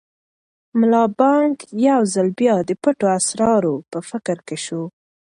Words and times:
ملا 0.79 1.03
بانګ 1.19 1.55
یو 1.87 2.01
ځل 2.13 2.27
بیا 2.39 2.55
د 2.67 2.71
پټو 2.83 3.07
اسرارو 3.17 3.73
په 3.91 3.99
فکر 4.09 4.37
کې 4.47 4.57
شو. 4.65 4.83